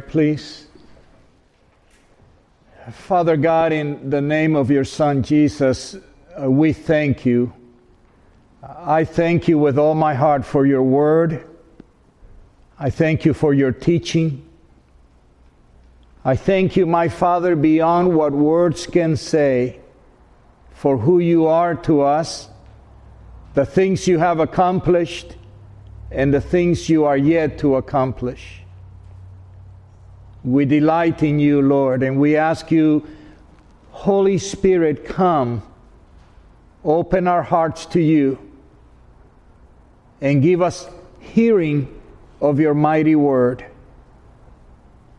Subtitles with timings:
[0.00, 0.66] please.
[2.90, 5.96] Father God, in the name of your Son Jesus,
[6.40, 7.52] uh, we thank you.
[8.62, 11.46] I thank you with all my heart for your word.
[12.78, 14.44] I thank you for your teaching.
[16.24, 19.78] I thank you, my Father, beyond what words can say,
[20.72, 22.48] for who you are to us,
[23.54, 25.36] the things you have accomplished,
[26.10, 28.62] and the things you are yet to accomplish.
[30.46, 33.04] We delight in you, Lord, and we ask you,
[33.90, 35.60] Holy Spirit, come,
[36.84, 38.38] open our hearts to you,
[40.20, 41.92] and give us hearing
[42.40, 43.66] of your mighty word.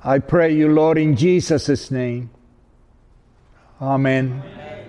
[0.02, 2.30] I pray you, Lord, in Jesus' name.
[3.82, 4.41] Amen.
[4.46, 4.85] Amen.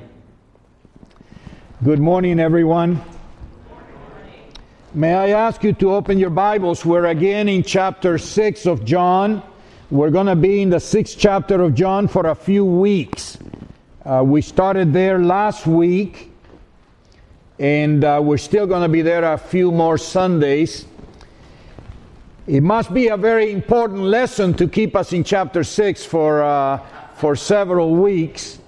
[1.83, 3.03] Good morning, everyone.
[4.95, 6.85] May I ask you to open your Bibles?
[6.85, 9.43] We're again in chapter 6 of John.
[9.91, 13.39] We're going to be in the sixth chapter of John for a few weeks.
[14.05, 16.31] Uh, we started there last week,
[17.59, 20.85] and uh, we're still going to be there a few more Sundays.
[22.47, 26.85] It must be a very important lesson to keep us in chapter 6 for, uh,
[27.15, 28.59] for several weeks.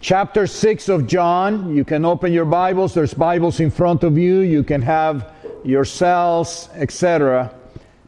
[0.00, 1.74] Chapter 6 of John.
[1.74, 4.40] You can open your Bibles, there's Bibles in front of you.
[4.40, 7.54] You can have yourselves, etc.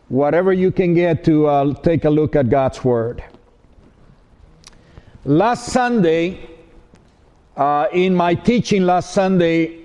[0.08, 3.22] Whatever you can get to uh, take a look at God's Word.
[5.24, 6.50] Last Sunday,
[7.56, 9.78] uh, in my teaching last Sunday,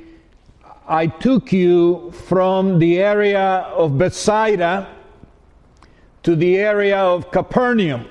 [0.88, 4.88] I took you from the area of Bethsaida
[6.24, 8.08] to the area of Capernaum.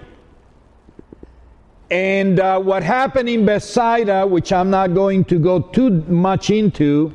[1.91, 7.13] And uh, what happened in Bethsaida, which I'm not going to go too much into,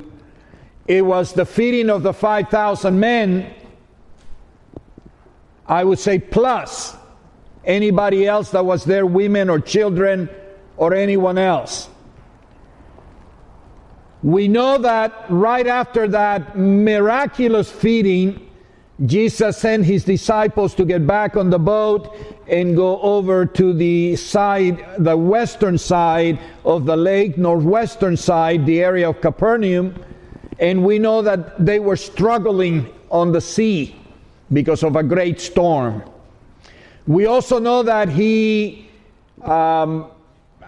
[0.88, 3.54] it was the feeding of the 5,000 men.
[5.68, 6.96] I would say plus
[7.66, 10.30] anybody else that was there, women or children
[10.78, 11.90] or anyone else.
[14.24, 18.51] We know that right after that miraculous feeding,
[19.06, 22.16] Jesus sent his disciples to get back on the boat
[22.48, 28.84] and go over to the side, the western side of the lake, northwestern side, the
[28.84, 29.96] area of Capernaum.
[30.60, 33.96] And we know that they were struggling on the sea
[34.54, 36.04] because of a great storm.
[37.08, 38.88] We also know that he,
[39.42, 40.12] um,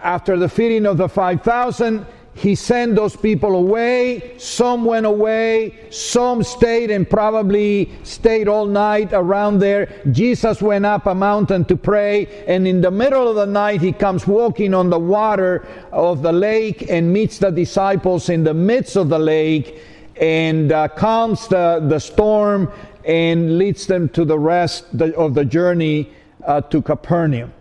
[0.02, 4.34] after the feeding of the 5,000, he sent those people away.
[4.38, 5.78] Some went away.
[5.90, 10.02] Some stayed and probably stayed all night around there.
[10.10, 12.44] Jesus went up a mountain to pray.
[12.48, 16.32] And in the middle of the night, he comes walking on the water of the
[16.32, 19.80] lake and meets the disciples in the midst of the lake
[20.16, 22.70] and uh, calms the, the storm
[23.04, 26.10] and leads them to the rest of the journey
[26.46, 27.52] uh, to Capernaum.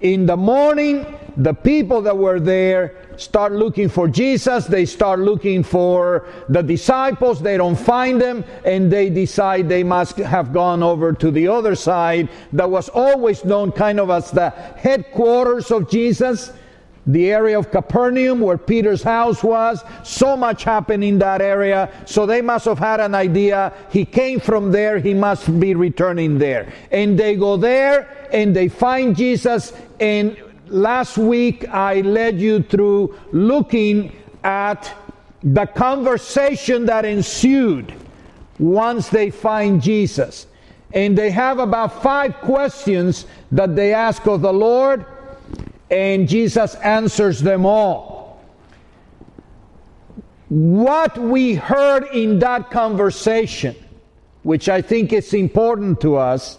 [0.00, 1.06] In the morning,
[1.36, 7.40] the people that were there start looking for Jesus, they start looking for the disciples,
[7.40, 11.74] they don't find them, and they decide they must have gone over to the other
[11.74, 16.52] side that was always known kind of as the headquarters of Jesus
[17.06, 19.82] the area of Capernaum where Peter's house was.
[20.04, 21.90] So much happened in that area.
[22.06, 23.72] So they must have had an idea.
[23.90, 24.98] He came from there.
[24.98, 26.72] He must be returning there.
[26.90, 30.36] And they go there and they find Jesus and
[30.70, 34.92] last week I led you through looking at
[35.42, 37.92] the conversation that ensued
[38.58, 40.46] once they find Jesus.
[40.92, 45.06] And they have about five questions that they ask of the Lord,
[45.90, 48.42] and Jesus answers them all.
[50.48, 53.76] What we heard in that conversation,
[54.42, 56.58] which I think is important to us,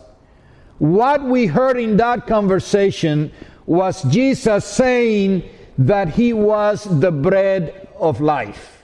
[0.79, 3.31] what we heard in that conversation
[3.71, 8.83] was Jesus saying that he was the bread of life.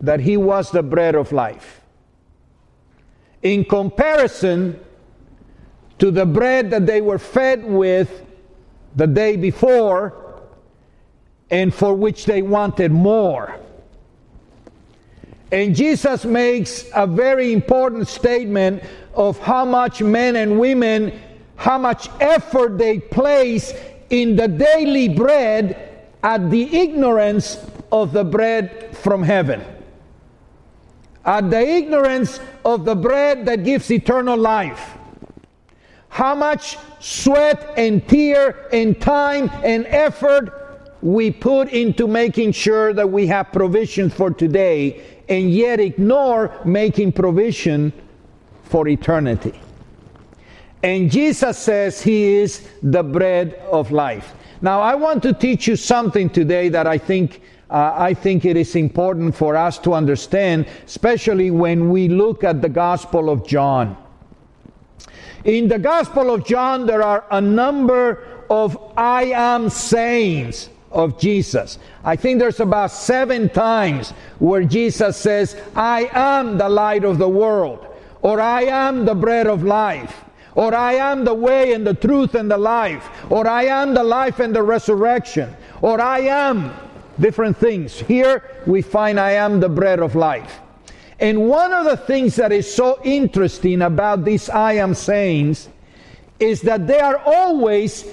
[0.00, 1.80] That he was the bread of life.
[3.42, 4.80] In comparison
[6.00, 8.24] to the bread that they were fed with
[8.96, 10.42] the day before
[11.48, 13.56] and for which they wanted more.
[15.52, 18.82] And Jesus makes a very important statement
[19.14, 21.20] of how much men and women
[21.56, 23.72] how much effort they place
[24.10, 27.58] in the daily bread at the ignorance
[27.92, 29.62] of the bread from heaven.
[31.24, 34.96] At the ignorance of the bread that gives eternal life.
[36.08, 40.64] How much sweat and tear and time and effort
[41.02, 47.12] we put into making sure that we have provisions for today and yet ignore making
[47.12, 47.92] provision
[48.62, 49.52] for eternity.
[50.84, 54.34] And Jesus says he is the bread of life.
[54.60, 57.40] Now, I want to teach you something today that I think
[57.70, 62.60] uh, I think it is important for us to understand, especially when we look at
[62.60, 63.96] the Gospel of John.
[65.44, 71.78] In the Gospel of John, there are a number of I am sayings of Jesus.
[72.04, 77.28] I think there's about seven times where Jesus says, I am the light of the
[77.28, 77.86] world,
[78.20, 80.23] or I am the bread of life,
[80.54, 84.04] or I am the way and the truth and the life, or I am the
[84.04, 86.72] life and the resurrection, or I am
[87.18, 87.98] different things.
[87.98, 90.60] Here we find I am the bread of life.
[91.20, 95.68] And one of the things that is so interesting about these I am sayings
[96.40, 98.04] is that they are always,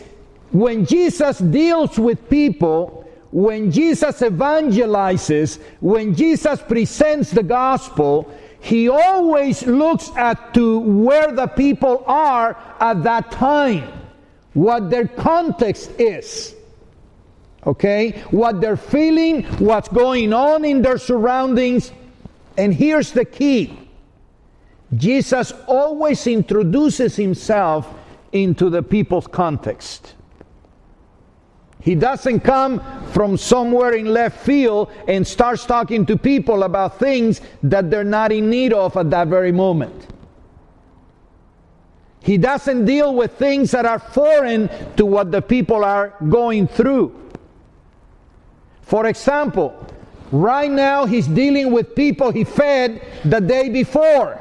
[0.52, 8.32] when Jesus deals with people, when Jesus evangelizes, when Jesus presents the gospel,
[8.62, 13.92] he always looks at to where the people are at that time,
[14.54, 16.56] what their context is
[17.66, 18.12] okay?
[18.32, 21.92] What they're feeling, what's going on in their surroundings.
[22.58, 23.78] And here's the key
[24.96, 27.92] Jesus always introduces himself
[28.32, 30.16] into the people's context.
[31.82, 32.82] He doesn't come
[33.12, 38.32] from somewhere in left field and starts talking to people about things that they're not
[38.32, 40.08] in need of at that very moment.
[42.24, 47.16] He doesn't deal with things that are foreign to what the people are going through.
[48.84, 49.74] For example,
[50.32, 54.41] right now he's dealing with people he fed the day before.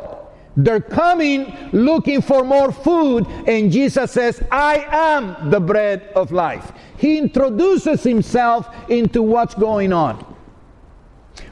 [0.57, 6.73] They're coming looking for more food, and Jesus says, I am the bread of life.
[6.97, 10.25] He introduces himself into what's going on.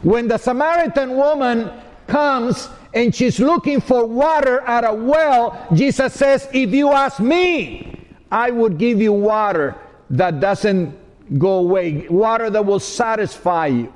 [0.02, 1.70] When the Samaritan woman
[2.06, 8.06] comes and she's looking for water at a well, Jesus says, If you ask me,
[8.30, 9.76] I would give you water
[10.10, 10.96] that doesn't
[11.38, 13.92] go away, water that will satisfy you.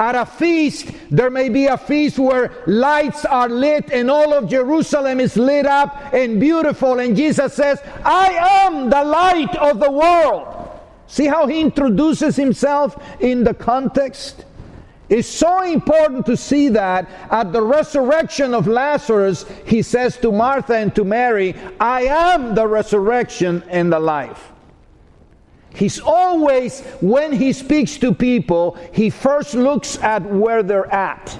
[0.00, 4.48] At a feast, there may be a feast where lights are lit and all of
[4.48, 7.00] Jerusalem is lit up and beautiful.
[7.00, 10.70] And Jesus says, I am the light of the world.
[11.06, 14.46] See how he introduces himself in the context?
[15.10, 20.76] It's so important to see that at the resurrection of Lazarus, he says to Martha
[20.76, 24.49] and to Mary, I am the resurrection and the life.
[25.74, 31.38] He's always, when he speaks to people, he first looks at where they're at.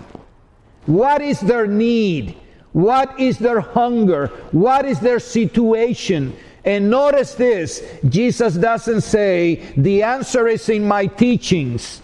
[0.86, 2.36] What is their need?
[2.72, 4.28] What is their hunger?
[4.52, 6.36] What is their situation?
[6.64, 12.02] And notice this Jesus doesn't say, the answer is in my teachings.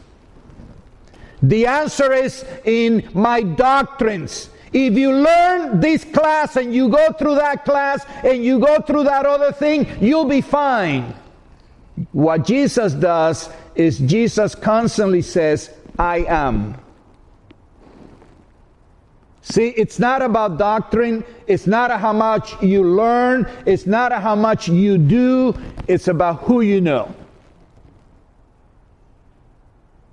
[1.42, 4.50] The answer is in my doctrines.
[4.72, 9.04] If you learn this class and you go through that class and you go through
[9.04, 11.14] that other thing, you'll be fine.
[12.12, 16.76] What Jesus does is Jesus constantly says, I am.
[19.40, 21.24] See, it's not about doctrine.
[21.46, 23.48] It's not how much you learn.
[23.64, 25.54] It's not how much you do.
[25.86, 27.14] It's about who you know.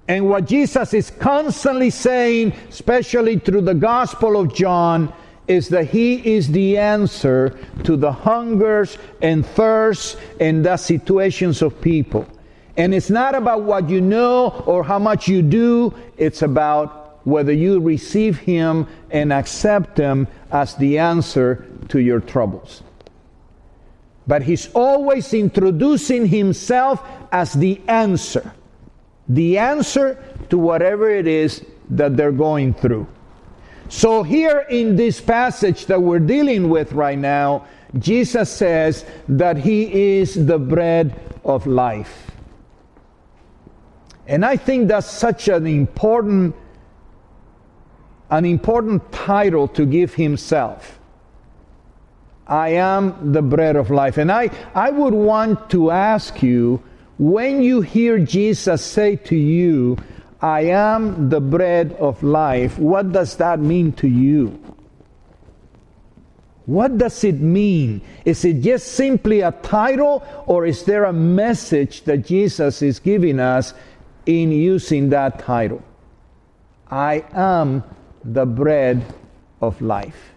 [0.08, 5.12] And what Jesus is constantly saying, especially through the Gospel of John,
[5.48, 11.80] is that He is the answer to the hungers and thirsts and the situations of
[11.82, 12.28] people.
[12.78, 17.54] And it's not about what you know or how much you do, it's about whether
[17.54, 22.84] you receive Him and accept Him as the answer to your troubles.
[24.26, 28.54] But He's always introducing Himself as the answer,
[29.28, 33.08] the answer to whatever it is that they're going through.
[33.96, 37.68] So, here in this passage that we're dealing with right now,
[38.00, 41.14] Jesus says that He is the bread
[41.46, 42.32] of life.
[44.26, 46.56] And I think that's such an important
[48.32, 51.00] an important title to give himself.
[52.48, 54.18] I am the bread of life.
[54.18, 56.82] And I, I would want to ask you
[57.20, 59.98] when you hear Jesus say to you,
[60.44, 62.78] I am the bread of life.
[62.78, 64.60] What does that mean to you?
[66.66, 68.02] What does it mean?
[68.26, 73.40] Is it just simply a title, or is there a message that Jesus is giving
[73.40, 73.74] us
[74.26, 75.82] in using that title?
[76.92, 77.84] I am
[78.26, 79.02] the bread
[79.62, 80.34] of life.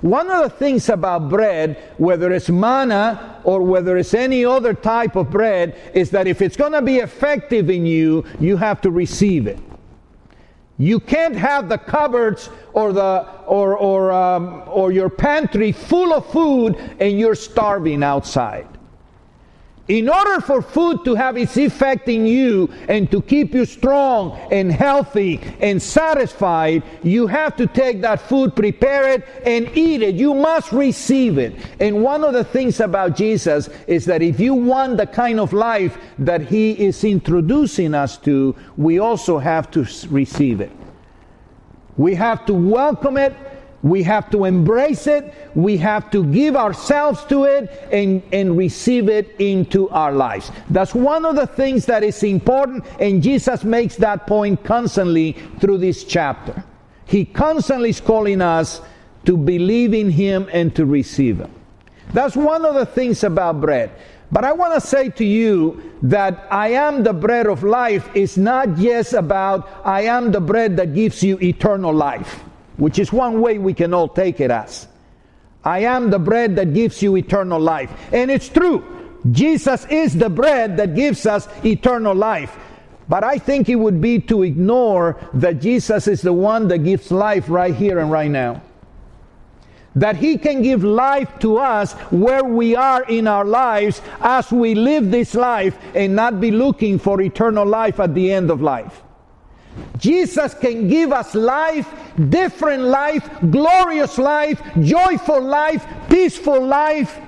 [0.00, 5.16] One of the things about bread, whether it's manna or whether it's any other type
[5.16, 8.90] of bread, is that if it's going to be effective in you, you have to
[8.90, 9.58] receive it.
[10.78, 16.24] You can't have the cupboards or the or or um, or your pantry full of
[16.32, 18.66] food and you're starving outside.
[19.90, 24.38] In order for food to have its effect in you and to keep you strong
[24.52, 30.14] and healthy and satisfied, you have to take that food, prepare it, and eat it.
[30.14, 31.56] You must receive it.
[31.80, 35.52] And one of the things about Jesus is that if you want the kind of
[35.52, 40.70] life that He is introducing us to, we also have to receive it.
[41.96, 43.34] We have to welcome it
[43.82, 45.32] we have to embrace it.
[45.54, 50.50] We have to give ourselves to it and, and receive it into our lives.
[50.68, 55.78] That's one of the things that is important, and Jesus makes that point constantly through
[55.78, 56.62] this chapter.
[57.06, 58.82] He constantly is calling us
[59.24, 61.50] to believe in Him and to receive Him.
[62.12, 63.90] That's one of the things about bread.
[64.32, 68.36] But I want to say to you that I am the bread of life is
[68.36, 72.44] not just about I am the bread that gives you eternal life
[72.80, 74.88] which is one way we can all take it as.
[75.62, 77.92] I am the bread that gives you eternal life.
[78.12, 78.82] And it's true.
[79.30, 82.56] Jesus is the bread that gives us eternal life.
[83.06, 87.10] But I think it would be to ignore that Jesus is the one that gives
[87.10, 88.62] life right here and right now.
[89.94, 94.74] That He can give life to us where we are in our lives as we
[94.74, 99.02] live this life and not be looking for eternal life at the end of life.
[99.98, 101.88] Jesus can give us life,
[102.28, 107.18] different life, glorious life, joyful life, peaceful life.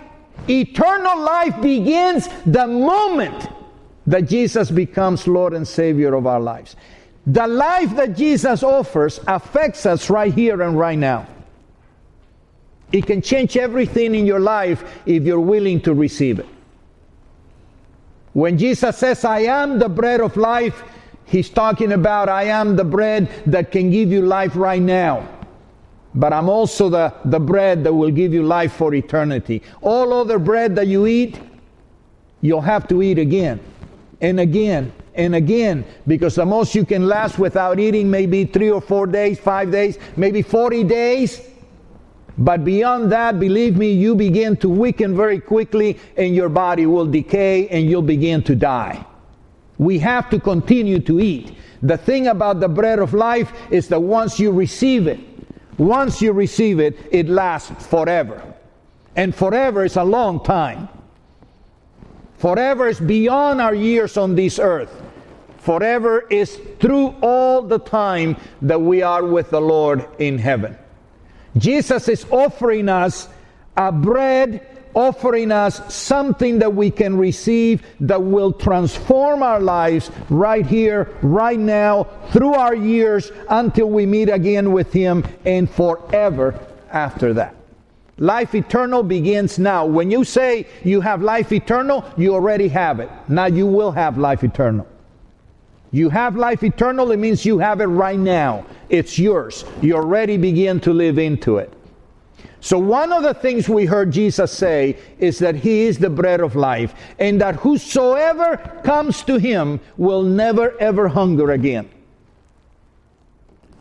[0.48, 3.48] Eternal life begins the moment
[4.06, 6.76] that Jesus becomes Lord and Savior of our lives.
[7.26, 11.28] The life that Jesus offers affects us right here and right now.
[12.90, 16.46] It can change everything in your life if you're willing to receive it.
[18.32, 20.82] When Jesus says, I am the bread of life,
[21.32, 25.26] He's talking about, I am the bread that can give you life right now.
[26.14, 29.62] But I'm also the, the bread that will give you life for eternity.
[29.80, 31.40] All other bread that you eat,
[32.42, 33.60] you'll have to eat again
[34.20, 38.82] and again and again because the most you can last without eating maybe three or
[38.82, 41.48] four days, five days, maybe 40 days.
[42.36, 47.06] But beyond that, believe me, you begin to weaken very quickly and your body will
[47.06, 49.06] decay and you'll begin to die.
[49.78, 51.56] We have to continue to eat.
[51.82, 55.20] The thing about the bread of life is that once you receive it,
[55.78, 58.42] once you receive it, it lasts forever.
[59.16, 60.88] And forever is a long time.
[62.38, 65.02] Forever is beyond our years on this earth.
[65.58, 70.76] Forever is through all the time that we are with the Lord in heaven.
[71.56, 73.28] Jesus is offering us
[73.76, 80.66] a bread offering us something that we can receive that will transform our lives right
[80.66, 86.58] here, right now, through our years until we meet again with Him and forever
[86.90, 87.54] after that.
[88.18, 89.86] Life eternal begins now.
[89.86, 93.10] When you say you have life eternal, you already have it.
[93.28, 94.86] Now you will have life eternal.
[95.90, 98.64] You have life eternal, it means you have it right now.
[98.88, 99.64] It's yours.
[99.82, 101.72] You already begin to live into it.
[102.62, 106.40] So, one of the things we heard Jesus say is that He is the bread
[106.40, 111.90] of life, and that whosoever comes to Him will never ever hunger again.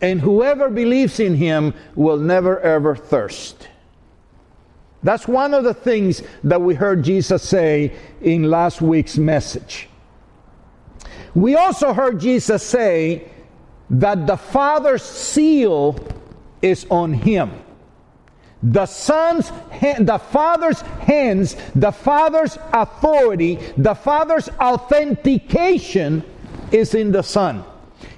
[0.01, 3.67] And whoever believes in Him will never ever thirst.
[5.03, 9.89] That's one of the things that we heard Jesus say in last week's message.
[11.35, 13.29] We also heard Jesus say
[13.91, 15.99] that the Father's seal
[16.63, 17.51] is on Him
[18.63, 19.51] the son's
[19.99, 26.23] the father's hands the father's authority the father's authentication
[26.71, 27.63] is in the son.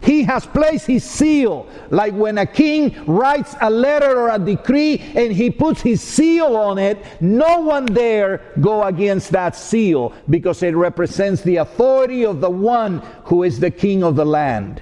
[0.01, 1.67] He has placed his seal.
[1.89, 6.57] Like when a king writes a letter or a decree and he puts his seal
[6.57, 12.41] on it no one dare go against that seal because it represents the authority of
[12.41, 14.81] the one who is the king of the land.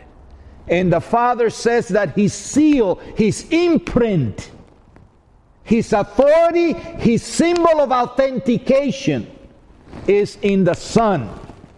[0.68, 4.52] And the father says that his seal his imprint
[5.64, 9.30] his authority, his symbol of authentication
[10.08, 11.30] is in the Son,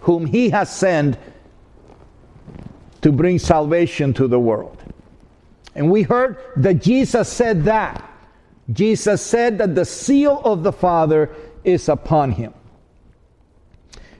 [0.01, 1.17] whom he has sent
[3.01, 4.81] to bring salvation to the world.
[5.75, 8.09] And we heard that Jesus said that.
[8.71, 11.29] Jesus said that the seal of the Father
[11.63, 12.53] is upon him.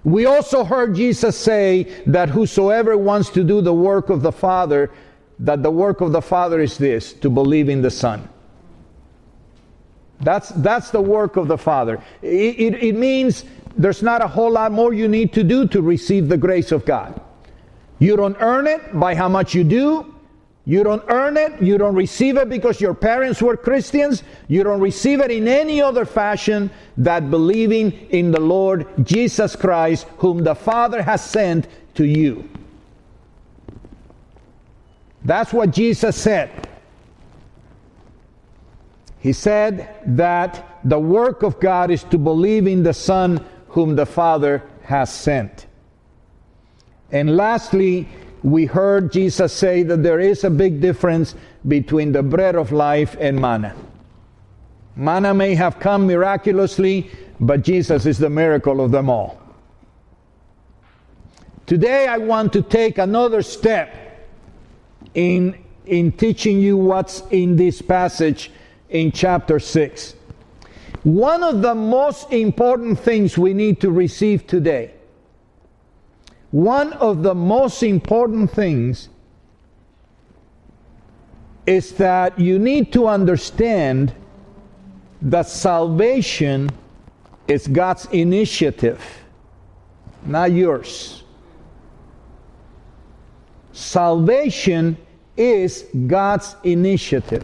[0.03, 4.91] We also heard Jesus say that whosoever wants to do the work of the Father,
[5.39, 8.27] that the work of the Father is this to believe in the Son.
[10.24, 12.01] That's, that's the work of the Father.
[12.22, 15.82] It, it, it means there's not a whole lot more you need to do to
[15.82, 17.20] receive the grace of God.
[18.00, 20.13] You don't earn it by how much you do.
[20.65, 21.62] You don't earn it.
[21.62, 24.24] You don't receive it because your parents were Christians.
[24.48, 30.08] You don't receive it in any other fashion that believing in the Lord Jesus Christ,
[30.18, 32.50] whom the Father has sent to you.
[35.25, 36.70] That's what Jesus said.
[39.24, 44.06] He said that the work of God is to believe in the Son whom the
[44.06, 45.65] Father has sent.
[47.10, 48.10] And lastly,
[48.44, 53.15] we heard Jesus say that there is a big difference between the bread of life
[53.18, 53.74] and manna.
[54.98, 59.42] Manna may have come miraculously, but Jesus is the miracle of them all.
[61.65, 63.96] Today, I want to take another step
[65.13, 68.51] in, in teaching you what's in this passage
[68.94, 70.16] in chapter 6.
[71.04, 74.94] One of the most important things we need to receive today
[76.54, 79.10] one of the most important things
[81.66, 84.14] is that you need to understand
[85.20, 86.70] that salvation
[87.48, 89.04] is God's initiative,
[90.28, 91.24] not yours.
[93.72, 94.96] Salvation
[95.36, 97.44] is God's initiative.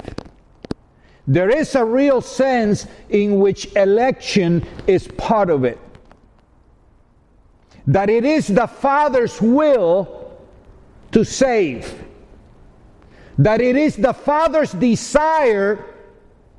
[1.29, 5.77] There is a real sense in which election is part of it.
[7.86, 10.36] That it is the Father's will
[11.12, 12.03] to save,
[13.38, 15.86] that it is the Father's desire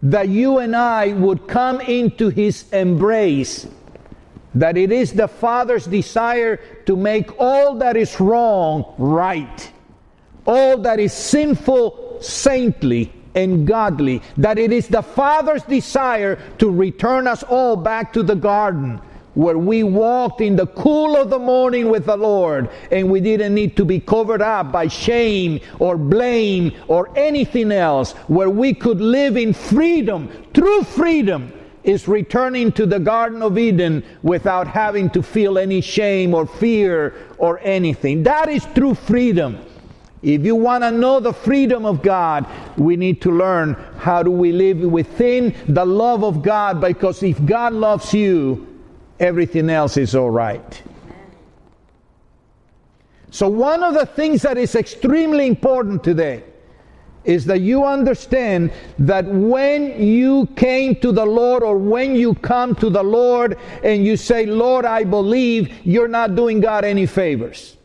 [0.02, 3.66] that you and I would come into His embrace,
[4.54, 9.72] that it is the Father's desire to make all that is wrong right,
[10.46, 17.26] all that is sinful saintly and godly, that it is the Father's desire to return
[17.26, 19.00] us all back to the garden
[19.34, 23.54] where we walked in the cool of the morning with the Lord and we didn't
[23.54, 29.00] need to be covered up by shame or blame or anything else, where we could
[29.00, 31.52] live in freedom, true freedom
[31.84, 37.14] is returning to the Garden of Eden without having to feel any shame or fear
[37.38, 38.22] or anything.
[38.24, 39.58] That is true freedom.
[40.22, 44.30] If you want to know the freedom of God, we need to learn how do
[44.30, 48.66] we live within the love of God because if God loves you,
[49.18, 50.82] everything else is all right.
[53.30, 56.42] So, one of the things that is extremely important today
[57.24, 62.74] is that you understand that when you came to the Lord or when you come
[62.76, 67.76] to the Lord and you say, Lord, I believe, you're not doing God any favors.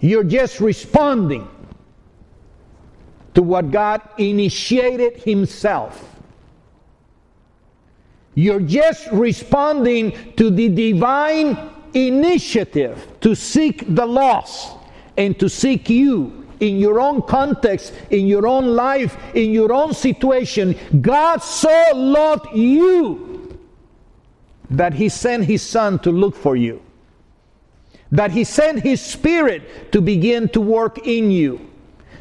[0.00, 1.48] You're just responding
[3.34, 6.06] to what God initiated Himself.
[8.34, 11.58] You're just responding to the divine
[11.94, 14.76] initiative to seek the lost
[15.16, 19.94] and to seek you in your own context, in your own life, in your own
[19.94, 20.76] situation.
[21.00, 23.58] God so loved you
[24.70, 26.80] that He sent His Son to look for you,
[28.12, 31.66] that He sent His Spirit to begin to work in you.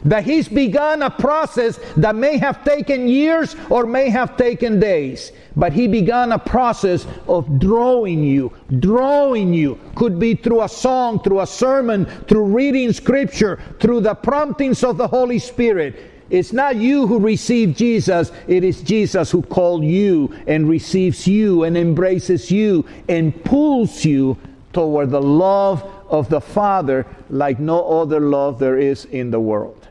[0.06, 5.34] That he's begun a process that may have taken years or may have taken days
[5.60, 9.78] but he began a process of drawing you drawing you.
[9.95, 14.97] Could be through a song through a sermon through reading scripture through the promptings of
[14.97, 15.99] the holy spirit.
[16.30, 21.63] It's not you who receive Jesus, it is Jesus who called you and receives you
[21.63, 24.38] and embraces you and pulls you
[24.73, 29.88] toward the love of the Father like no other love there is in the world.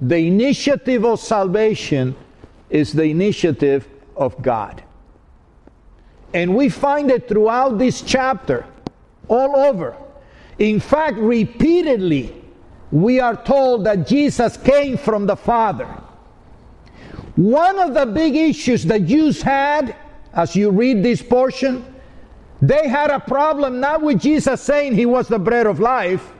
[0.00, 2.14] The initiative of salvation
[2.70, 4.82] is the initiative of God.
[6.34, 8.66] And we find it throughout this chapter,
[9.28, 9.96] all over.
[10.58, 12.34] In fact, repeatedly,
[12.90, 15.86] we are told that Jesus came from the Father.
[17.36, 19.96] One of the big issues the Jews had,
[20.32, 21.84] as you read this portion,
[22.60, 26.32] they had a problem not with Jesus saying he was the bread of life.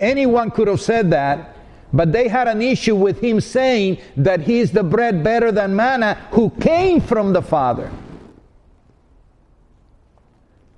[0.00, 1.56] Anyone could have said that.
[1.92, 5.74] But they had an issue with him saying that he is the bread better than
[5.74, 7.90] manna who came from the Father.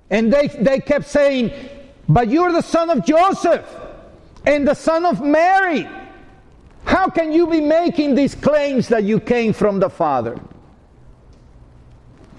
[0.09, 1.51] And they, they kept saying,
[2.07, 3.65] But you're the son of Joseph
[4.45, 5.87] and the son of Mary.
[6.85, 10.39] How can you be making these claims that you came from the Father?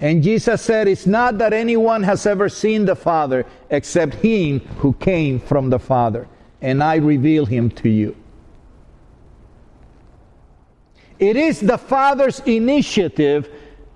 [0.01, 4.93] And Jesus said, It's not that anyone has ever seen the Father except him who
[4.93, 6.27] came from the Father,
[6.59, 8.15] and I reveal him to you.
[11.19, 13.47] It is the Father's initiative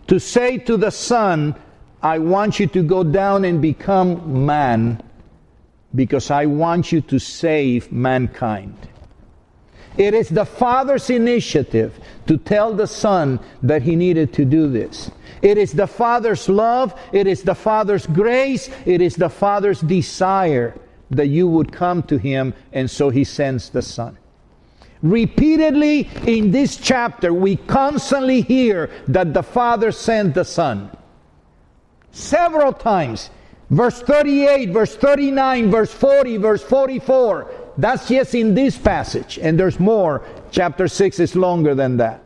[0.05, 1.55] to say to the Son,
[2.03, 5.01] I want you to go down and become man
[5.95, 8.77] because I want you to save mankind.
[9.97, 15.11] It is the Father's initiative to tell the Son that he needed to do this.
[15.41, 20.75] It is the Father's love, it is the Father's grace, it is the Father's desire
[21.11, 24.17] that you would come to him, and so he sends the Son.
[25.01, 30.89] Repeatedly in this chapter, we constantly hear that the Father sent the Son.
[32.11, 33.29] Several times.
[33.69, 37.64] Verse 38, verse 39, verse 40, verse 44.
[37.77, 40.25] That's just in this passage, and there's more.
[40.51, 42.23] Chapter 6 is longer than that.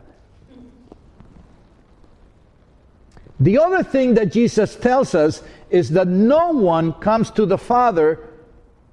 [3.40, 8.20] The other thing that Jesus tells us is that no one comes to the Father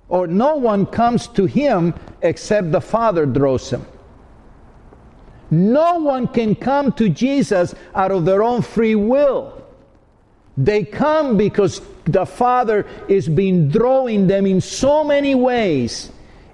[0.08, 3.84] or no one comes to him except the Father draws him.
[5.50, 9.64] No one can come to Jesus out of their own free will.
[10.56, 16.10] They come because the Father is been drawing them in so many ways.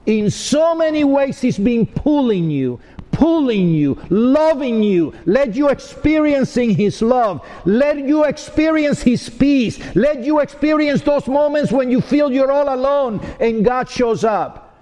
[0.06, 2.80] In so many ways, He's been pulling you,
[3.12, 10.24] pulling you, loving you, let you experiencing His love, let you experience His peace, let
[10.24, 14.76] you experience those moments when you feel you're all alone and God shows up.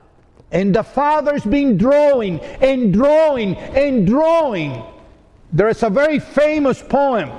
[0.52, 4.83] And the Father's been drawing and drawing and drawing.
[5.52, 7.30] There is a very famous poem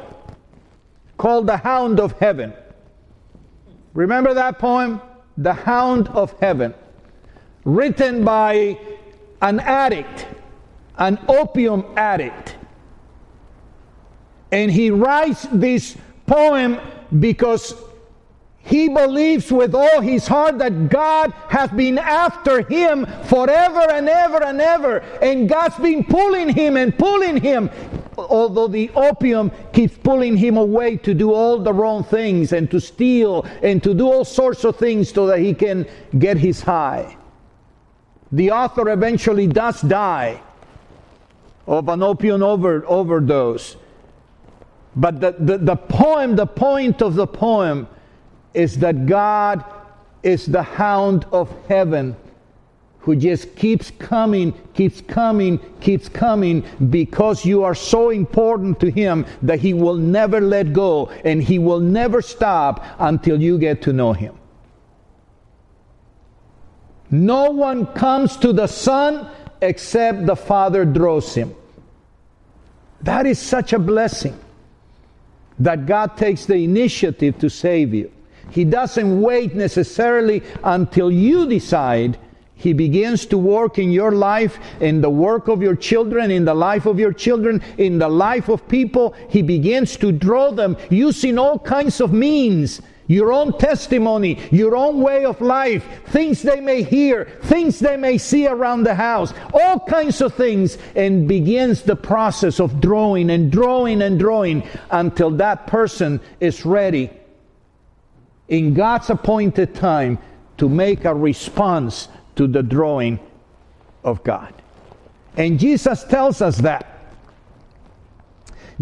[1.18, 2.54] called The Hound of Heaven.
[3.94, 5.02] Remember that poem?
[5.38, 6.74] The Hound of Heaven.
[7.64, 8.80] Written by
[9.42, 10.28] an addict
[11.02, 12.56] an opium addict.
[14.52, 15.98] And he writes this
[16.28, 16.80] poem
[17.20, 17.74] because
[18.60, 24.44] he believes with all his heart that God has been after him forever and ever
[24.44, 24.98] and ever.
[25.22, 27.72] And God's been pulling him and pulling him.
[28.18, 32.80] Although the opium keeps pulling him away to do all the wrong things and to
[32.80, 35.88] steal and to do all sorts of things so that he can
[36.20, 37.18] get his high.
[38.32, 40.42] The author eventually does die
[41.68, 43.76] of an opium over, overdose.
[44.96, 47.88] But the, the, the poem, the point of the poem
[48.54, 49.64] is that God
[50.24, 52.16] is the hound of heaven
[53.00, 59.26] who just keeps coming, keeps coming, keeps coming because you are so important to him
[59.42, 63.92] that he will never let go and he will never stop until you get to
[63.92, 64.38] know him.
[67.12, 69.30] No one comes to the Son
[69.62, 71.54] except the Father draws him.
[73.02, 74.40] That is such a blessing
[75.60, 78.12] that God takes the initiative to save you.
[78.50, 82.18] He doesn't wait necessarily until you decide.
[82.56, 86.54] He begins to work in your life, in the work of your children, in the
[86.54, 89.16] life of your children, in the life of people.
[89.30, 95.02] He begins to draw them using all kinds of means your own testimony, your own
[95.02, 99.80] way of life, things they may hear, things they may see around the house, all
[99.80, 105.68] kinds of things, and begins the process of drawing and drawing and drawing until that
[105.68, 107.10] person is ready
[108.48, 110.18] in God's appointed time
[110.58, 113.20] to make a response to the drawing
[114.04, 114.54] of God.
[115.36, 116.91] And Jesus tells us that.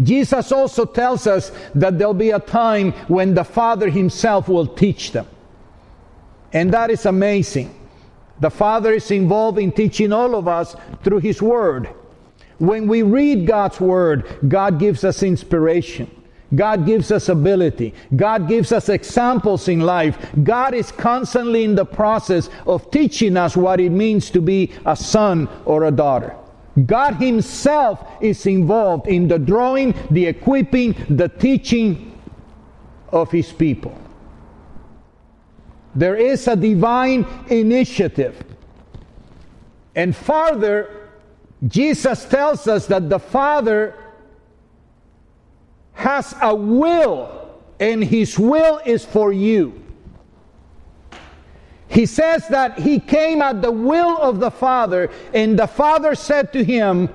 [0.02, 5.12] Jesus also tells us that there'll be a time when the Father Himself will teach
[5.12, 5.26] them.
[6.52, 7.74] And that is amazing.
[8.40, 11.90] The Father is involved in teaching all of us through His Word.
[12.58, 16.10] When we read God's Word, God gives us inspiration.
[16.54, 17.94] God gives us ability.
[18.16, 20.18] God gives us examples in life.
[20.42, 24.96] God is constantly in the process of teaching us what it means to be a
[24.96, 26.34] son or a daughter.
[26.86, 32.18] God Himself is involved in the drawing, the equipping, the teaching
[33.10, 33.96] of His people.
[35.94, 38.44] There is a divine initiative.
[39.96, 41.08] And farther,
[41.66, 43.94] Jesus tells us that the Father
[45.94, 49.82] has a will, and His will is for you.
[51.90, 56.52] He says that he came at the will of the Father, and the Father said
[56.52, 57.08] to him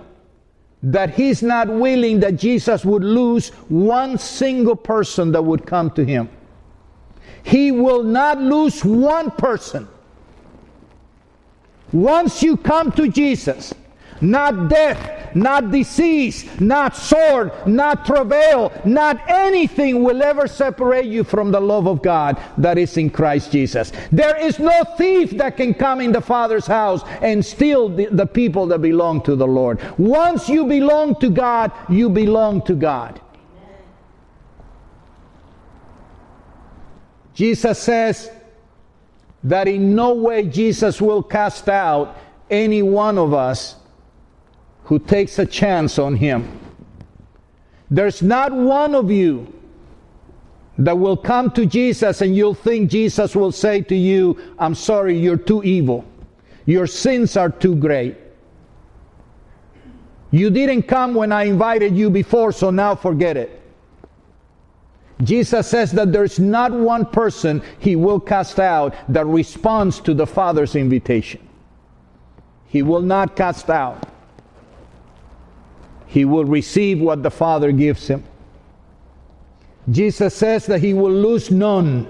[0.84, 6.04] that he's not willing that Jesus would lose one single person that would come to
[6.04, 6.30] him.
[7.44, 9.88] He will not lose one person.
[11.94, 13.74] Once you come to Jesus,
[14.22, 21.52] not death, not disease, not sword, not travail, not anything will ever separate you from
[21.52, 23.92] the love of God that is in Christ Jesus.
[24.12, 28.26] There is no thief that can come in the Father's house and steal the, the
[28.26, 29.80] people that belong to the Lord.
[29.98, 33.22] Once you belong to God, you belong to God.
[37.34, 38.32] Jesus says,
[39.46, 42.18] that in no way Jesus will cast out
[42.50, 43.76] any one of us
[44.86, 46.60] who takes a chance on Him.
[47.92, 49.52] There's not one of you
[50.78, 55.18] that will come to Jesus and you'll think Jesus will say to you, I'm sorry,
[55.18, 56.06] you're too evil.
[56.66, 58.18] Your sins are too great.
[60.32, 63.62] You didn't come when I invited you before, so now forget it.
[65.24, 70.28] Jesus says that there's not one person he will cast out that responds to the
[70.28, 71.48] Father's invitation.
[72.68, 74.10] He will not cast out.
[76.16, 78.24] He will receive what the Father gives him.
[79.92, 82.08] Jesus says that he will lose none.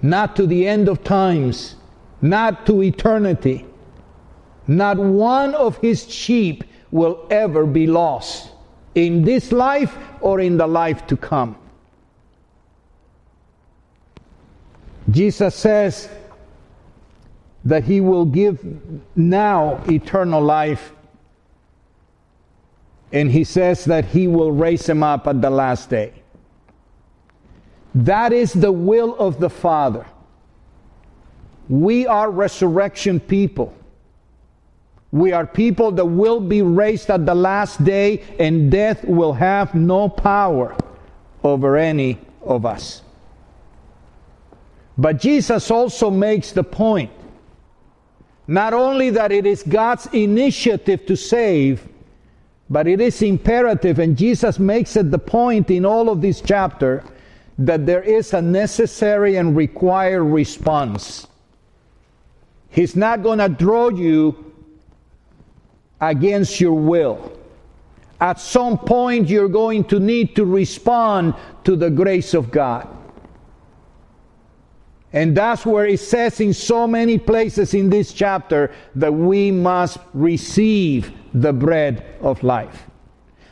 [0.00, 1.76] Not to the end of times,
[2.22, 3.66] not to eternity.
[4.66, 8.52] Not one of his sheep will ever be lost
[8.94, 11.54] in this life or in the life to come.
[15.10, 16.08] Jesus says
[17.66, 18.64] that he will give
[19.14, 20.94] now eternal life
[23.12, 26.12] and he says that he will raise him up at the last day.
[27.94, 30.06] That is the will of the Father.
[31.68, 33.74] We are resurrection people.
[35.12, 39.74] We are people that will be raised at the last day, and death will have
[39.74, 40.76] no power
[41.42, 43.02] over any of us.
[44.98, 47.10] But Jesus also makes the point
[48.46, 51.88] not only that it is God's initiative to save,
[52.68, 57.04] but it is imperative, and Jesus makes it the point in all of this chapter,
[57.58, 61.26] that there is a necessary and required response.
[62.68, 64.52] He's not going to draw you
[66.00, 67.32] against your will.
[68.20, 72.88] At some point, you're going to need to respond to the grace of God.
[75.12, 79.98] And that's where it says in so many places in this chapter that we must
[80.12, 82.84] receive the bread of life.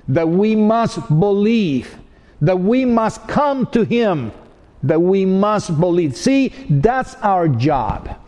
[0.08, 1.96] That we must believe,
[2.40, 4.32] that we must come to Him,
[4.82, 6.16] that we must believe.
[6.16, 8.18] See, that's our job.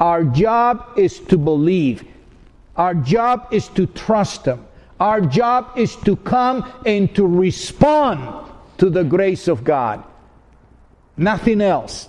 [0.00, 2.04] Our job is to believe.
[2.76, 4.64] Our job is to trust Him.
[5.00, 10.04] Our job is to come and to respond to the grace of God.
[11.16, 12.08] Nothing else.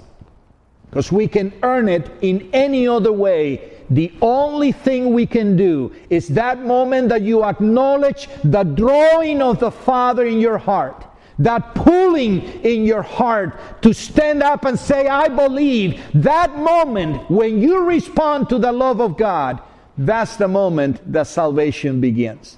[0.89, 5.93] Because we can earn it in any other way the only thing we can do
[6.10, 11.06] is that moment that you acknowledge the drawing of the Father in your heart,
[11.39, 17.62] that pulling in your heart to stand up and say, I believe, that moment when
[17.62, 19.60] you respond to the love of God,
[19.97, 22.58] that's the moment that salvation begins.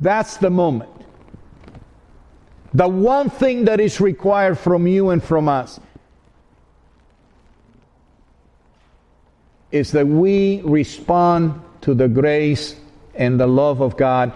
[0.00, 0.90] That's the moment.
[2.72, 5.80] The one thing that is required from you and from us
[9.74, 12.76] is that we respond to the grace
[13.16, 14.32] and the love of God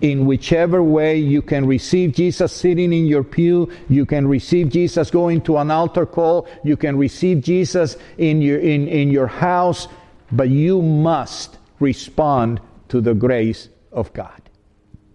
[0.00, 5.10] in whichever way you can receive Jesus sitting in your pew, you can receive Jesus
[5.10, 9.86] going to an altar call, you can receive Jesus in your, in, in your house,
[10.32, 14.40] but you must respond to the grace of God.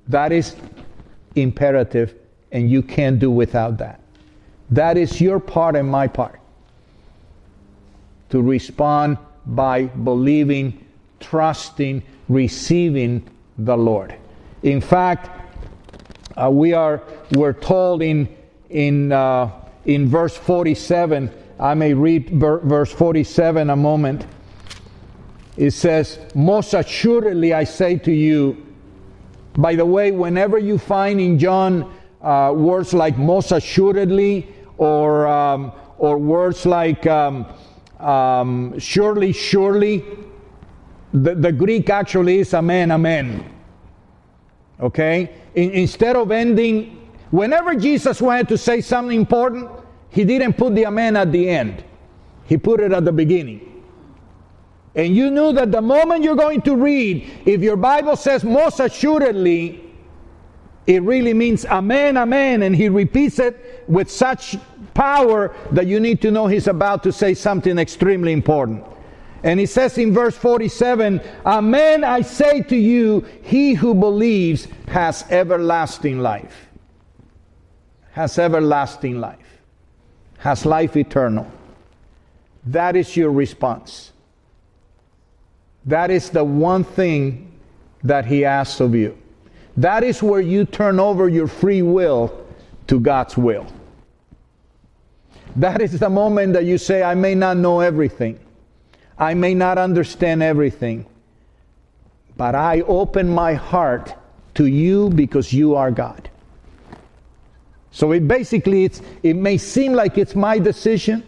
[0.07, 0.55] That is
[1.35, 2.13] imperative,
[2.51, 3.99] and you can't do without that.
[4.69, 6.39] That is your part and my part
[8.29, 9.17] to respond
[9.49, 10.85] by believing,
[11.19, 14.15] trusting, receiving the Lord.
[14.63, 15.29] In fact,
[16.35, 18.29] uh, we are we're told in
[18.69, 19.51] in uh,
[19.85, 21.31] in verse 47.
[21.59, 24.25] I may read ver- verse 47 a moment.
[25.57, 28.65] It says, "Most assuredly I say to you."
[29.57, 35.71] By the way, whenever you find in John uh, words like "most assuredly" or um,
[35.97, 37.45] or words like um,
[37.99, 40.03] um, surely, surely.
[41.13, 43.51] The, the Greek actually is amen, amen.
[44.79, 45.31] Okay?
[45.55, 49.69] In, instead of ending, whenever Jesus wanted to say something important,
[50.09, 51.83] he didn't put the amen at the end,
[52.45, 53.65] he put it at the beginning.
[54.95, 58.79] And you knew that the moment you're going to read, if your Bible says most
[58.79, 59.83] assuredly,
[60.87, 62.63] it really means amen, amen.
[62.63, 64.57] And he repeats it with such
[64.99, 68.83] power that you need to know he's about to say something extremely important.
[69.43, 75.23] And he says in verse 47 Amen, I say to you, he who believes has
[75.29, 76.67] everlasting life.
[78.11, 79.61] Has everlasting life.
[80.39, 81.49] Has life eternal.
[82.65, 84.11] That is your response.
[85.85, 87.53] That is the one thing
[88.03, 89.17] that he asks of you.
[89.77, 92.45] That is where you turn over your free will
[92.87, 93.65] to God's will.
[95.59, 98.39] That is the moment that you say, I may not know everything.
[99.17, 101.05] I may not understand everything.
[102.37, 104.15] But I open my heart
[104.53, 106.29] to you because you are God.
[107.91, 111.27] So it basically it's, it may seem like it's my decision,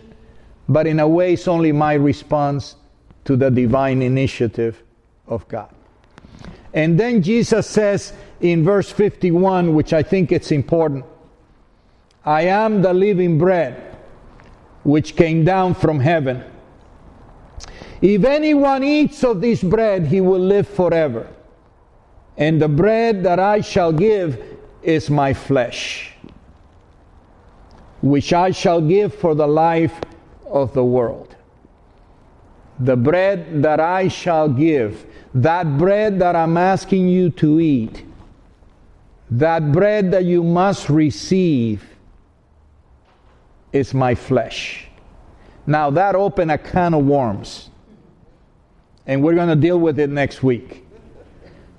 [0.70, 2.78] but in a way it's only my response
[3.26, 4.82] to the divine initiative
[5.28, 5.76] of God.
[6.74, 11.04] And then Jesus says in verse 51, which I think it's important,
[12.24, 13.91] I am the living bread
[14.84, 16.44] which came down from heaven.
[18.02, 21.28] If anyone eats of this bread, he will live forever.
[22.38, 24.44] And the bread that I shall give
[24.82, 26.14] is my flesh,
[28.02, 30.00] which I shall give for the life
[30.48, 31.36] of the world.
[32.80, 38.04] The bread that I shall give, that bread that I'm asking you to eat,
[39.30, 41.91] that bread that you must receive,
[43.74, 44.88] is my flesh.
[45.66, 47.70] Now that opened a can of worms.
[49.08, 50.86] And we're going to deal with it next week.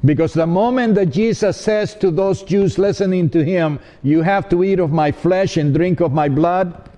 [0.04, 4.64] Because the moment that Jesus says to those Jews listening to him, You have to
[4.64, 6.90] eat of my flesh and drink of my blood,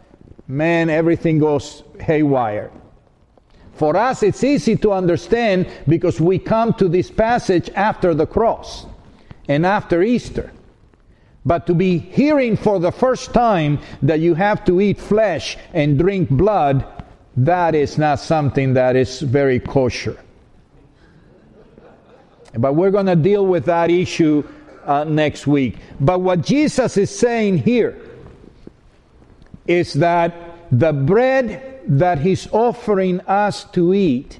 [0.49, 2.71] man, everything goes haywire.
[3.75, 8.87] For us, it's easy to understand because we come to this passage after the cross
[9.49, 10.53] and after Easter.
[11.47, 15.99] But to be hearing for the first time that you have to eat flesh and
[15.99, 16.87] drink blood,
[17.37, 20.19] that is not something that is very kosher.
[22.57, 24.47] But we're going to deal with that issue
[24.85, 25.77] uh, next week.
[26.01, 28.01] But what Jesus is saying here
[29.67, 30.35] is that
[30.71, 34.39] the bread that he's offering us to eat,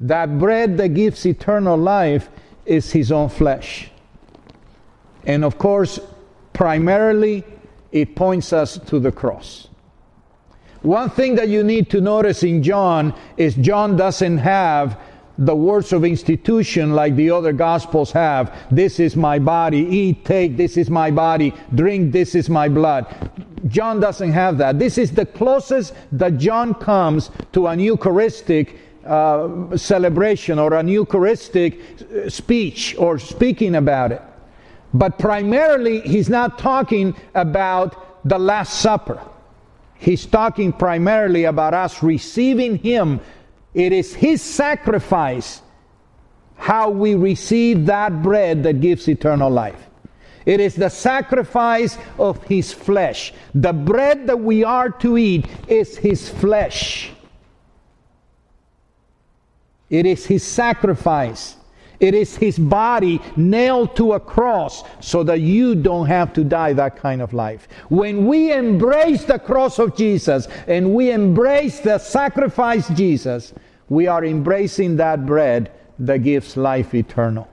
[0.00, 2.28] that bread that gives eternal life,
[2.64, 3.90] is his own flesh.
[5.24, 5.98] And of course,
[6.58, 7.44] primarily
[7.92, 9.68] it points us to the cross.
[10.82, 14.98] One thing that you need to notice in John is John doesn't have
[15.38, 18.52] the words of institution like the other gospels have.
[18.72, 23.06] This is my body, eat, take, this is my body, drink, this is my blood.
[23.68, 24.80] John doesn't have that.
[24.80, 31.78] This is the closest that John comes to an Eucharistic uh, celebration or an Eucharistic
[31.78, 34.22] uh, speech or speaking about it.
[34.94, 39.20] But primarily, he's not talking about the Last Supper.
[39.98, 43.20] He's talking primarily about us receiving Him.
[43.74, 45.62] It is His sacrifice
[46.56, 49.86] how we receive that bread that gives eternal life.
[50.46, 53.32] It is the sacrifice of His flesh.
[53.54, 57.10] The bread that we are to eat is His flesh.
[59.90, 61.57] It is His sacrifice.
[62.00, 66.72] It is his body nailed to a cross so that you don't have to die
[66.74, 67.66] that kind of life.
[67.88, 73.52] When we embrace the cross of Jesus and we embrace the sacrifice Jesus,
[73.88, 77.48] we are embracing that bread that gives life eternal.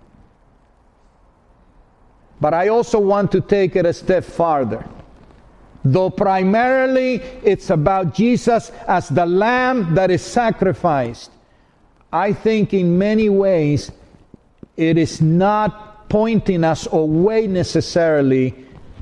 [2.40, 4.86] But I also want to take it a step farther.
[5.84, 11.32] Though primarily it's about Jesus as the lamb that is sacrificed,
[12.12, 13.92] I think in many ways
[14.78, 18.54] it is not pointing us away necessarily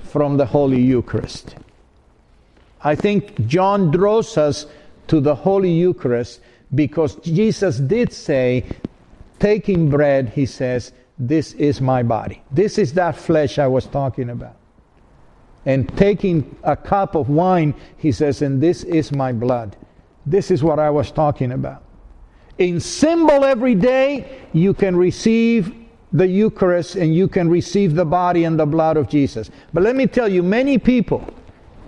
[0.04, 1.56] from the Holy Eucharist.
[2.84, 4.66] I think John draws us
[5.08, 6.42] to the Holy Eucharist
[6.76, 8.66] because Jesus did say,
[9.40, 12.42] taking bread, he says, This is my body.
[12.52, 14.56] This is that flesh I was talking about.
[15.66, 19.78] And taking a cup of wine, he says, And this is my blood.
[20.26, 21.84] This is what I was talking about
[22.58, 25.76] in symbol every day, you can receive
[26.12, 29.50] the Eucharist and you can receive the body and the blood of Jesus.
[29.74, 31.28] But let me tell you, many people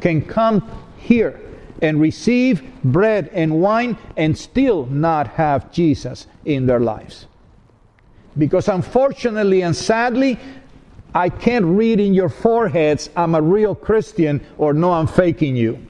[0.01, 1.39] can come here
[1.82, 7.28] and receive bread and wine and still not have Jesus in their lives.
[8.38, 10.39] Because unfortunately and sadly,
[11.13, 15.85] I can't read in your foreheads, I'm a real Christian, or no, I'm faking you.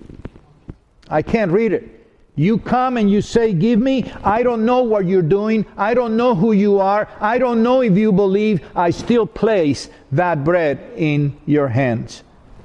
[1.10, 1.95] I can't read it.
[2.36, 4.12] You come and you say, Give me.
[4.24, 5.66] I don't know what you're doing.
[5.78, 7.08] I don't know who you are.
[7.20, 8.62] I don't know if you believe.
[8.76, 12.24] I still place that bread in your hands.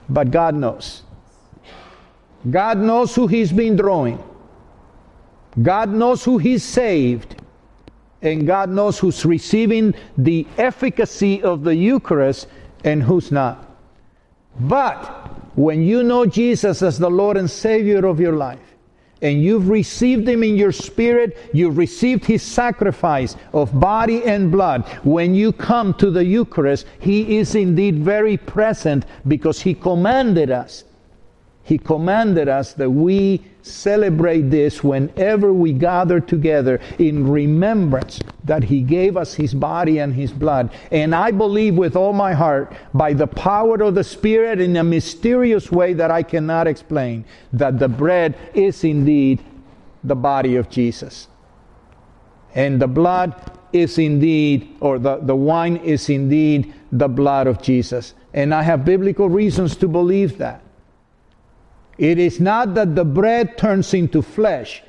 [0.08, 1.02] But God knows.
[2.50, 4.22] God knows who He's been drawing.
[5.62, 7.36] God knows who He's saved.
[8.22, 12.48] And God knows who's receiving the efficacy of the Eucharist
[12.84, 13.66] and who's not.
[14.58, 15.04] But
[15.56, 18.69] when you know Jesus as the Lord and Savior of your life,
[19.22, 24.86] and you've received him in your spirit, you've received his sacrifice of body and blood.
[25.04, 30.84] When you come to the Eucharist, he is indeed very present because he commanded us
[31.70, 38.80] he commanded us that we celebrate this whenever we gather together in remembrance that He
[38.80, 40.72] gave us His body and His blood.
[40.90, 44.82] And I believe with all my heart, by the power of the Spirit in a
[44.82, 49.38] mysterious way that I cannot explain, that the bread is indeed
[50.02, 51.28] the body of Jesus.
[52.52, 53.40] And the blood
[53.72, 58.14] is indeed, or the, the wine is indeed the blood of Jesus.
[58.34, 60.64] And I have biblical reasons to believe that.
[62.00, 64.82] It is not that the bread turns into flesh,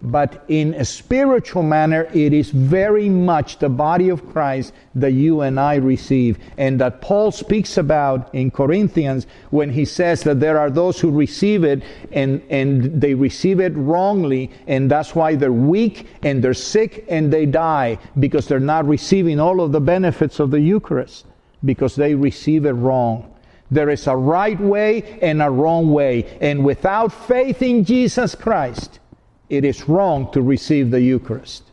[0.00, 5.42] but in a spiritual manner, it is very much the body of Christ that you
[5.42, 6.38] and I receive.
[6.56, 11.10] And that Paul speaks about in Corinthians when he says that there are those who
[11.10, 16.54] receive it and, and they receive it wrongly, and that's why they're weak and they're
[16.54, 21.26] sick and they die because they're not receiving all of the benefits of the Eucharist
[21.62, 23.33] because they receive it wrong.
[23.70, 26.36] There is a right way and a wrong way.
[26.40, 29.00] And without faith in Jesus Christ,
[29.48, 31.64] it is wrong to receive the Eucharist.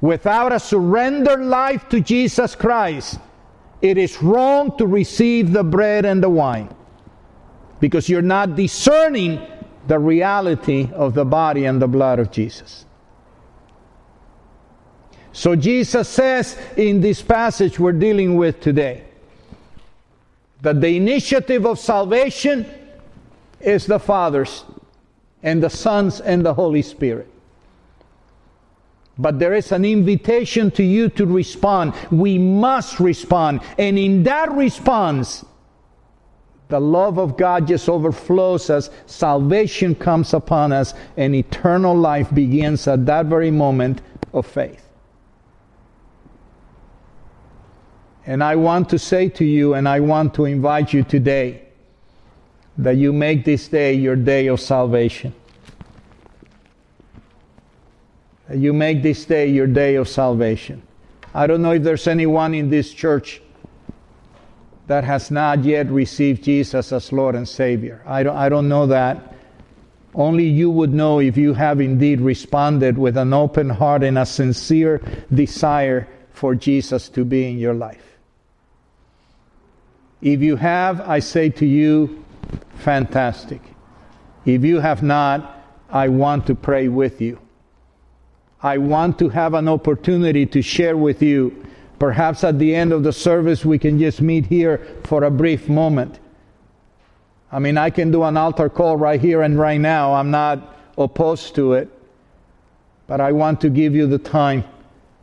[0.00, 3.18] Without a surrendered life to Jesus Christ,
[3.80, 6.74] it is wrong to receive the bread and the wine
[7.80, 9.40] because you're not discerning
[9.86, 12.86] the reality of the body and the blood of Jesus.
[15.32, 19.04] So Jesus says in this passage we're dealing with today
[20.64, 22.66] that the initiative of salvation
[23.60, 24.64] is the Father's
[25.42, 27.28] and the Son's and the Holy Spirit.
[29.18, 31.92] But there is an invitation to you to respond.
[32.10, 33.60] We must respond.
[33.78, 35.44] And in that response,
[36.68, 42.88] the love of God just overflows us, salvation comes upon us, and eternal life begins
[42.88, 44.00] at that very moment
[44.32, 44.80] of faith.
[48.26, 51.62] And I want to say to you, and I want to invite you today,
[52.78, 55.34] that you make this day your day of salvation.
[58.48, 60.82] That you make this day your day of salvation.
[61.34, 63.42] I don't know if there's anyone in this church
[64.86, 68.02] that has not yet received Jesus as Lord and Savior.
[68.06, 69.34] I don't, I don't know that.
[70.14, 74.26] Only you would know if you have indeed responded with an open heart and a
[74.26, 75.00] sincere
[75.32, 78.13] desire for Jesus to be in your life.
[80.22, 82.24] If you have, I say to you,
[82.76, 83.60] fantastic.
[84.44, 87.38] If you have not, I want to pray with you.
[88.62, 91.64] I want to have an opportunity to share with you.
[91.98, 95.68] Perhaps at the end of the service, we can just meet here for a brief
[95.68, 96.18] moment.
[97.52, 100.14] I mean, I can do an altar call right here and right now.
[100.14, 101.88] I'm not opposed to it.
[103.06, 104.64] But I want to give you the time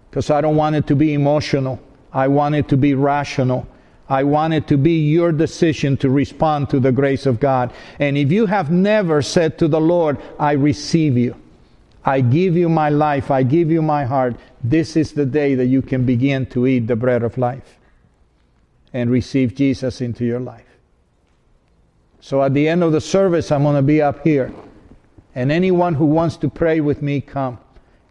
[0.10, 1.82] because I don't want it to be emotional.
[2.14, 3.68] I want it to be rational.
[4.12, 7.72] I want it to be your decision to respond to the grace of God.
[7.98, 11.34] And if you have never said to the Lord, I receive you,
[12.04, 15.68] I give you my life, I give you my heart, this is the day that
[15.68, 17.78] you can begin to eat the bread of life
[18.92, 20.68] and receive Jesus into your life.
[22.20, 24.52] So at the end of the service, I'm going to be up here.
[25.36, 27.60] And anyone who wants to pray with me, come.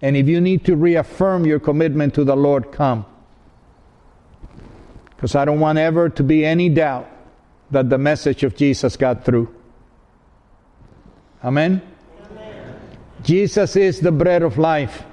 [0.00, 3.04] And if you need to reaffirm your commitment to the Lord, come.
[5.20, 7.06] Because I don't want ever to be any doubt
[7.70, 9.54] that the message of Jesus got through.
[11.44, 11.82] Amen?
[12.30, 12.80] Amen?
[13.22, 15.04] Jesus is the bread of life.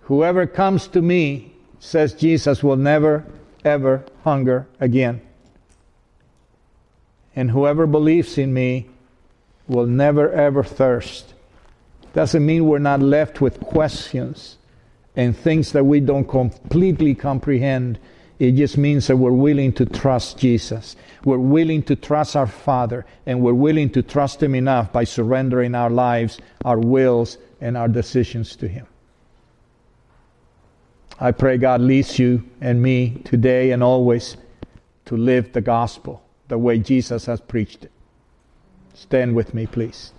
[0.00, 3.24] Whoever comes to me, says Jesus, will never,
[3.64, 5.20] ever hunger again.
[7.36, 8.88] And whoever believes in me
[9.68, 11.34] will never, ever thirst.
[12.14, 14.56] Doesn't mean we're not left with questions
[15.16, 17.98] and things that we don't completely comprehend.
[18.38, 20.96] It just means that we're willing to trust Jesus.
[21.24, 25.74] We're willing to trust our Father, and we're willing to trust Him enough by surrendering
[25.74, 28.86] our lives, our wills, and our decisions to Him.
[31.20, 34.36] I pray God leads you and me today and always
[35.04, 37.92] to live the gospel the way Jesus has preached it.
[38.94, 40.12] Stand with me, please.